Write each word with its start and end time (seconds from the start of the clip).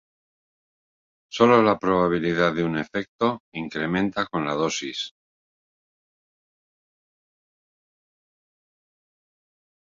Solo 1.29 1.61
la 1.61 1.77
probabilidad 1.77 2.55
de 2.55 2.63
un 2.63 2.75
efecto 2.75 3.43
incrementa 3.51 4.25
con 4.25 4.47
la 4.47 4.55
dosis. 4.55 5.13